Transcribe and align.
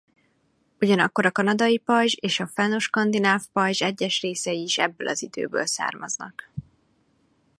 Ugyanakkor 0.79 1.25
a 1.25 1.31
Kanadai-pajzs 1.31 2.15
és 2.19 2.39
a 2.39 2.47
Fennoskandináv-pajzs 2.47 3.81
egyes 3.81 4.21
részei 4.21 4.61
is 4.61 4.77
ebből 4.77 5.07
az 5.07 5.21
időből 5.23 5.65
származnak. 5.65 6.49